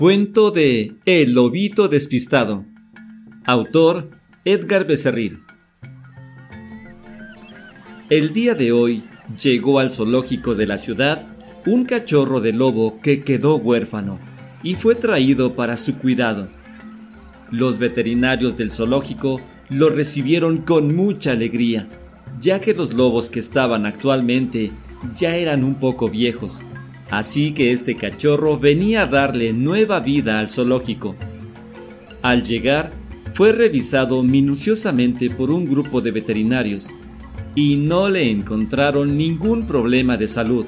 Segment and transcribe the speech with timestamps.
[0.00, 2.64] Cuento de El lobito despistado.
[3.44, 4.08] Autor
[4.46, 5.40] Edgar Becerril.
[8.08, 9.02] El día de hoy
[9.38, 11.28] llegó al zoológico de la ciudad
[11.66, 14.18] un cachorro de lobo que quedó huérfano
[14.62, 16.48] y fue traído para su cuidado.
[17.50, 19.38] Los veterinarios del zoológico
[19.68, 21.86] lo recibieron con mucha alegría,
[22.40, 24.70] ya que los lobos que estaban actualmente
[25.14, 26.64] ya eran un poco viejos
[27.10, 31.16] Así que este cachorro venía a darle nueva vida al zoológico.
[32.22, 32.92] Al llegar,
[33.34, 36.90] fue revisado minuciosamente por un grupo de veterinarios
[37.54, 40.66] y no le encontraron ningún problema de salud.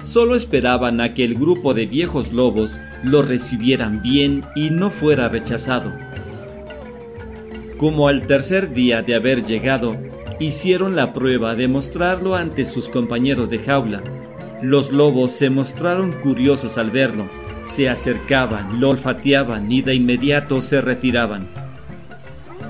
[0.00, 5.28] Solo esperaban a que el grupo de viejos lobos lo recibieran bien y no fuera
[5.28, 5.92] rechazado.
[7.76, 9.96] Como al tercer día de haber llegado,
[10.40, 14.02] hicieron la prueba de mostrarlo ante sus compañeros de jaula
[14.62, 17.28] los lobos se mostraron curiosos al verlo,
[17.62, 21.48] se acercaban, lo olfateaban y de inmediato se retiraban.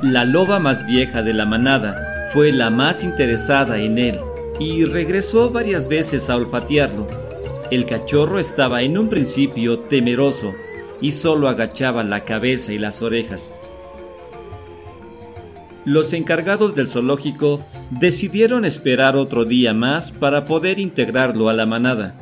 [0.03, 4.19] La loba más vieja de la manada fue la más interesada en él
[4.59, 7.07] y regresó varias veces a olfatearlo.
[7.70, 10.55] El cachorro estaba en un principio temeroso
[11.01, 13.55] y solo agachaba la cabeza y las orejas
[15.85, 22.15] los encargados del zoológico decidieron esperar otro día más para poder integrarlo a la manada.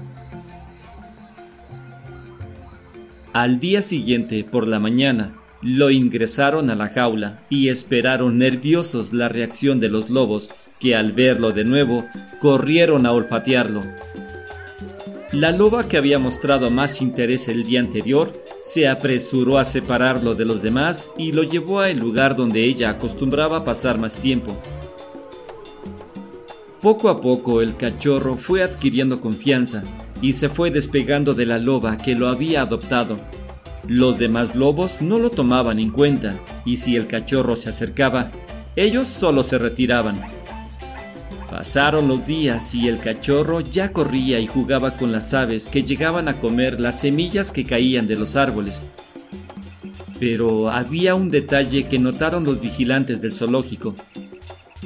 [3.33, 9.29] Al día siguiente, por la mañana, lo ingresaron a la jaula y esperaron nerviosos la
[9.29, 12.07] reacción de los lobos, que al verlo de nuevo,
[12.41, 13.83] corrieron a olfatearlo.
[15.33, 20.45] La loba que había mostrado más interés el día anterior se apresuró a separarlo de
[20.45, 24.57] los demás y lo llevó al lugar donde ella acostumbraba pasar más tiempo.
[26.81, 29.83] Poco a poco el cachorro fue adquiriendo confianza
[30.23, 33.19] y se fue despegando de la loba que lo había adoptado.
[33.87, 38.31] Los demás lobos no lo tomaban en cuenta y si el cachorro se acercaba,
[38.77, 40.21] ellos solo se retiraban.
[41.51, 46.29] Pasaron los días y el cachorro ya corría y jugaba con las aves que llegaban
[46.29, 48.87] a comer las semillas que caían de los árboles.
[50.21, 53.97] Pero había un detalle que notaron los vigilantes del zoológico.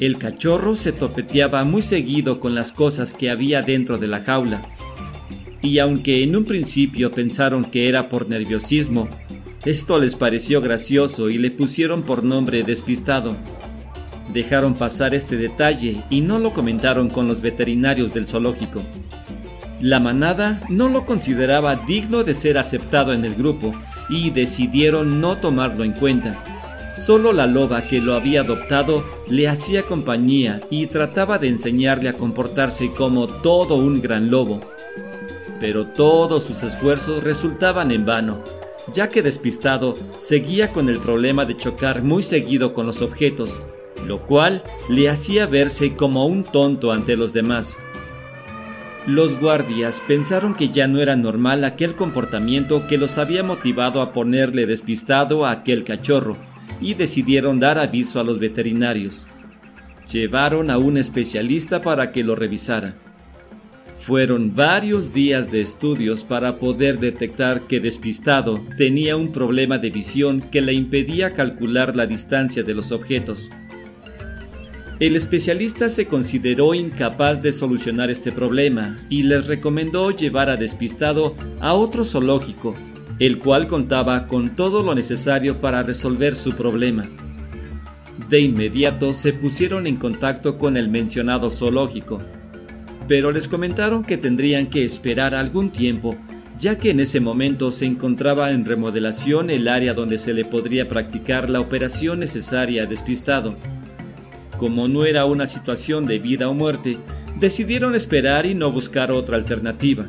[0.00, 4.62] El cachorro se topeteaba muy seguido con las cosas que había dentro de la jaula.
[5.60, 9.08] Y aunque en un principio pensaron que era por nerviosismo,
[9.66, 13.36] esto les pareció gracioso y le pusieron por nombre despistado.
[14.34, 18.82] Dejaron pasar este detalle y no lo comentaron con los veterinarios del zoológico.
[19.80, 23.72] La manada no lo consideraba digno de ser aceptado en el grupo
[24.10, 26.36] y decidieron no tomarlo en cuenta.
[26.96, 32.14] Solo la loba que lo había adoptado le hacía compañía y trataba de enseñarle a
[32.14, 34.60] comportarse como todo un gran lobo.
[35.60, 38.42] Pero todos sus esfuerzos resultaban en vano,
[38.92, 43.60] ya que despistado seguía con el problema de chocar muy seguido con los objetos
[44.06, 47.78] lo cual le hacía verse como un tonto ante los demás.
[49.06, 54.14] Los guardias pensaron que ya no era normal aquel comportamiento que los había motivado a
[54.14, 56.38] ponerle despistado a aquel cachorro
[56.80, 59.26] y decidieron dar aviso a los veterinarios.
[60.10, 62.94] Llevaron a un especialista para que lo revisara.
[64.00, 70.42] Fueron varios días de estudios para poder detectar que Despistado tenía un problema de visión
[70.42, 73.50] que le impedía calcular la distancia de los objetos.
[75.00, 81.34] El especialista se consideró incapaz de solucionar este problema y les recomendó llevar a Despistado
[81.60, 82.74] a otro zoológico,
[83.18, 87.08] el cual contaba con todo lo necesario para resolver su problema.
[88.28, 92.20] De inmediato se pusieron en contacto con el mencionado zoológico,
[93.08, 96.16] pero les comentaron que tendrían que esperar algún tiempo,
[96.60, 100.88] ya que en ese momento se encontraba en remodelación el área donde se le podría
[100.88, 103.56] practicar la operación necesaria a Despistado
[104.56, 106.98] como no era una situación de vida o muerte,
[107.38, 110.06] decidieron esperar y no buscar otra alternativa.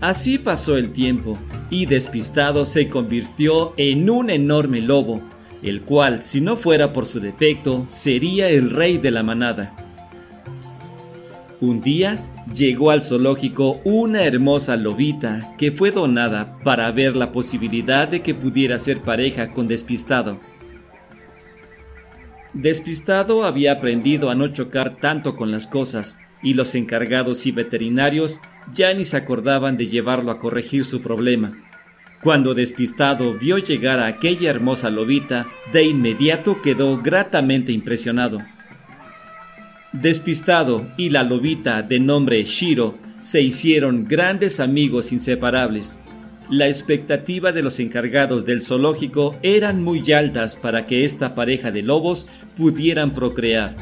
[0.00, 1.38] Así pasó el tiempo
[1.70, 5.22] y despistado se convirtió en un enorme lobo,
[5.62, 9.76] el cual, si no fuera por su defecto, sería el rey de la manada.
[11.60, 12.18] Un día
[12.52, 18.34] llegó al zoológico una hermosa lobita que fue donada para ver la posibilidad de que
[18.34, 20.40] pudiera ser pareja con despistado.
[22.54, 28.40] Despistado había aprendido a no chocar tanto con las cosas, y los encargados y veterinarios
[28.72, 31.54] ya ni se acordaban de llevarlo a corregir su problema.
[32.22, 38.40] Cuando Despistado vio llegar a aquella hermosa lobita, de inmediato quedó gratamente impresionado.
[39.92, 45.98] Despistado y la lobita de nombre Shiro se hicieron grandes amigos inseparables.
[46.50, 51.82] La expectativa de los encargados del zoológico eran muy altas para que esta pareja de
[51.82, 53.74] lobos pudieran procrear.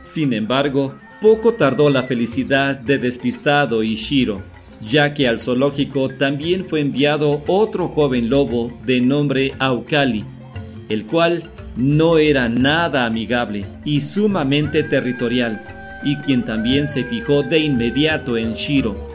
[0.00, 4.42] Sin embargo, poco tardó la felicidad de Despistado y Shiro,
[4.80, 10.24] ya que al zoológico también fue enviado otro joven lobo de nombre Aukali,
[10.88, 11.44] el cual
[11.76, 15.62] no era nada amigable y sumamente territorial,
[16.04, 19.06] y quien también se fijó de inmediato en Shiro,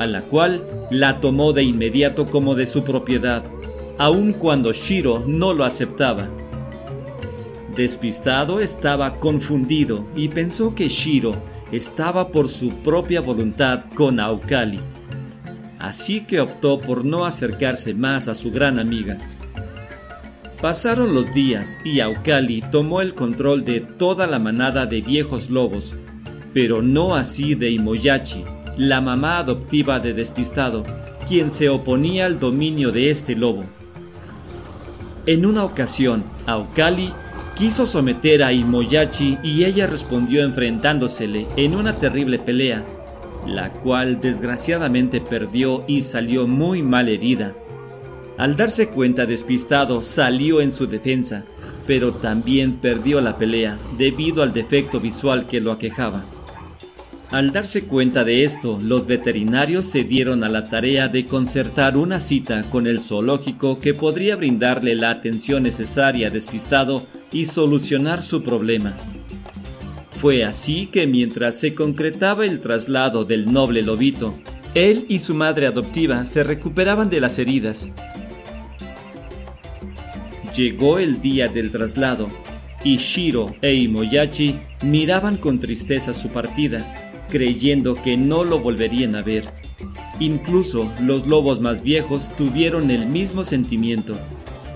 [0.00, 0.60] a la cual
[0.90, 3.44] la tomó de inmediato como de su propiedad,
[3.98, 6.28] aun cuando Shiro no lo aceptaba.
[7.76, 11.36] Despistado estaba confundido y pensó que Shiro
[11.72, 14.80] estaba por su propia voluntad con Aukali.
[15.78, 19.18] Así que optó por no acercarse más a su gran amiga.
[20.62, 25.94] Pasaron los días y Aukali tomó el control de toda la manada de viejos lobos,
[26.54, 28.42] pero no así de Imoyachi,
[28.76, 30.84] la mamá adoptiva de Despistado,
[31.26, 33.64] quien se oponía al dominio de este lobo.
[35.24, 37.12] En una ocasión, Aukali
[37.56, 42.84] quiso someter a Imoyachi y ella respondió enfrentándosele en una terrible pelea,
[43.46, 47.54] la cual desgraciadamente perdió y salió muy mal herida.
[48.36, 51.44] Al darse cuenta despistado salió en su defensa,
[51.86, 56.24] pero también perdió la pelea debido al defecto visual que lo aquejaba.
[57.36, 62.18] Al darse cuenta de esto, los veterinarios se dieron a la tarea de concertar una
[62.18, 68.96] cita con el zoológico que podría brindarle la atención necesaria despistado y solucionar su problema.
[70.18, 74.32] Fue así que mientras se concretaba el traslado del noble lobito,
[74.72, 77.92] él y su madre adoptiva se recuperaban de las heridas.
[80.56, 82.28] Llegó el día del traslado
[82.82, 89.22] y Shiro e Imoyachi miraban con tristeza su partida creyendo que no lo volverían a
[89.22, 89.44] ver.
[90.18, 94.16] Incluso los lobos más viejos tuvieron el mismo sentimiento.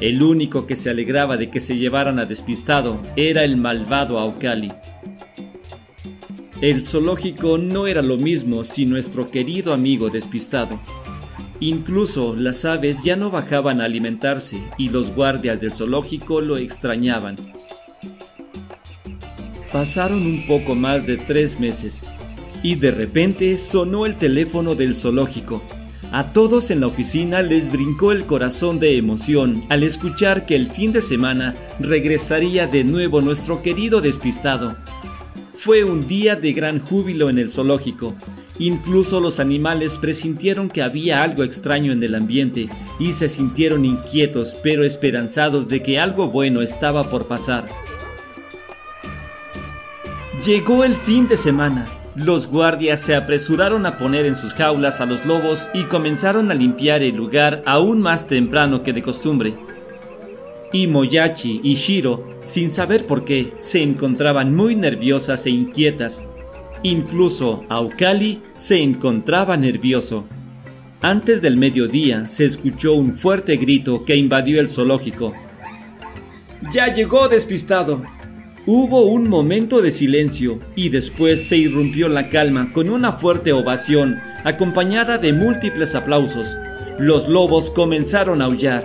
[0.01, 4.73] El único que se alegraba de que se llevaran a despistado era el malvado Aukali.
[6.61, 10.79] El zoológico no era lo mismo sin nuestro querido amigo despistado.
[11.61, 17.37] Incluso las aves ya no bajaban a alimentarse y los guardias del zoológico lo extrañaban.
[19.73, 22.07] Pasaron un poco más de tres meses
[22.63, 25.63] y de repente sonó el teléfono del zoológico.
[26.13, 30.69] A todos en la oficina les brincó el corazón de emoción al escuchar que el
[30.69, 34.77] fin de semana regresaría de nuevo nuestro querido despistado.
[35.55, 38.15] Fue un día de gran júbilo en el zoológico.
[38.59, 42.69] Incluso los animales presintieron que había algo extraño en el ambiente
[42.99, 47.69] y se sintieron inquietos pero esperanzados de que algo bueno estaba por pasar.
[50.45, 55.07] Llegó el fin de semana los guardias se apresuraron a poner en sus jaulas a
[55.07, 59.55] los lobos y comenzaron a limpiar el lugar aún más temprano que de costumbre.
[60.73, 66.27] Y Moyachi y Shiro, sin saber por qué, se encontraban muy nerviosas e inquietas.
[66.83, 70.25] Incluso Aukali se encontraba nervioso.
[71.03, 75.35] Antes del mediodía se escuchó un fuerte grito que invadió el zoológico.
[76.73, 78.03] ¡Ya llegó despistado!
[78.67, 84.17] Hubo un momento de silencio y después se irrumpió la calma con una fuerte ovación
[84.45, 86.59] acompañada de múltiples aplausos.
[86.99, 88.85] Los lobos comenzaron a aullar.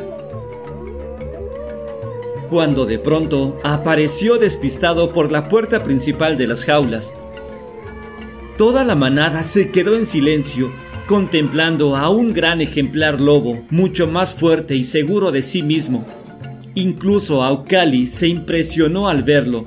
[2.49, 7.13] Cuando de pronto apareció despistado por la puerta principal de las jaulas.
[8.57, 10.71] Toda la manada se quedó en silencio,
[11.05, 16.05] contemplando a un gran ejemplar lobo, mucho más fuerte y seguro de sí mismo,
[16.75, 19.65] Incluso Aukali se impresionó al verlo.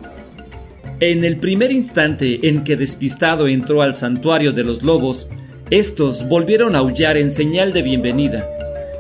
[1.01, 5.29] En el primer instante en que despistado entró al santuario de los lobos,
[5.71, 8.47] estos volvieron a aullar en señal de bienvenida.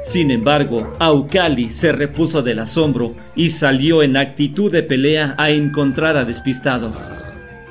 [0.00, 6.17] Sin embargo, Aukali se repuso del asombro y salió en actitud de pelea a encontrar
[6.17, 6.93] a despistado.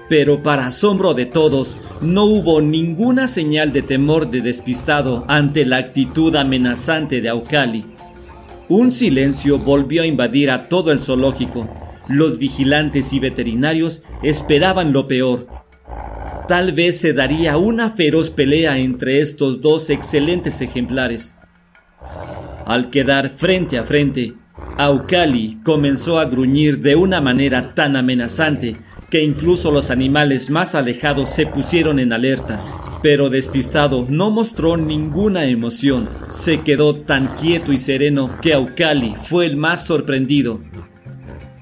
[0.08, 5.78] Pero para asombro de todos, no hubo ninguna señal de temor de despistado ante la
[5.78, 7.97] actitud amenazante de Aukali.
[8.70, 11.70] Un silencio volvió a invadir a todo el zoológico.
[12.10, 15.48] Los vigilantes y veterinarios esperaban lo peor.
[16.50, 21.34] Tal vez se daría una feroz pelea entre estos dos excelentes ejemplares.
[22.66, 24.34] Al quedar frente a frente,
[24.78, 28.76] Aukali comenzó a gruñir de una manera tan amenazante
[29.10, 35.46] que incluso los animales más alejados se pusieron en alerta pero despistado no mostró ninguna
[35.46, 36.10] emoción.
[36.30, 40.62] Se quedó tan quieto y sereno que Aukali fue el más sorprendido.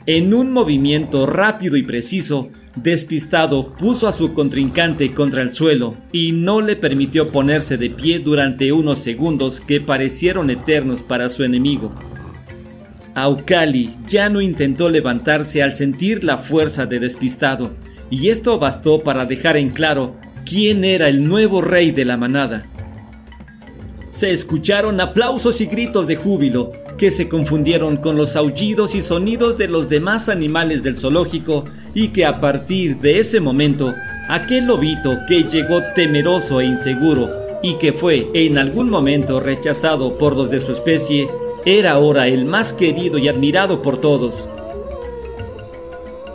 [0.06, 6.34] En un movimiento rápido y preciso, Despistado puso a su contrincante contra el suelo y
[6.34, 11.96] no le permitió ponerse de pie durante unos segundos que parecieron eternos para su enemigo.
[13.16, 17.72] Aucali ya no intentó levantarse al sentir la fuerza de Despistado,
[18.10, 22.68] y esto bastó para dejar en claro quién era el nuevo rey de la manada.
[24.10, 29.58] Se escucharon aplausos y gritos de júbilo, que se confundieron con los aullidos y sonidos
[29.58, 33.94] de los demás animales del zoológico y que a partir de ese momento,
[34.30, 37.30] aquel lobito que llegó temeroso e inseguro
[37.62, 41.28] y que fue en algún momento rechazado por los de su especie,
[41.66, 44.48] era ahora el más querido y admirado por todos.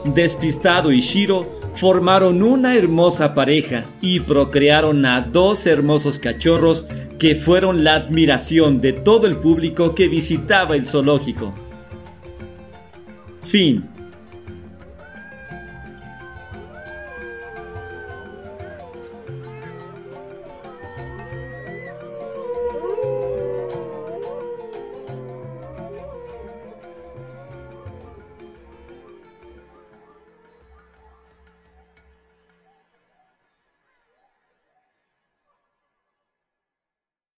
[0.05, 6.87] Despistado y Shiro formaron una hermosa pareja y procrearon a dos hermosos cachorros
[7.19, 11.55] que fueron la admiración de todo el público que visitaba el zoológico.
[13.43, 14.00] Fin.